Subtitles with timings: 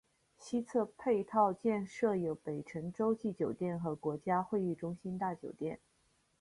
[0.35, 5.79] 西侧配套建设有北辰洲际酒店和国家会议中心大酒店。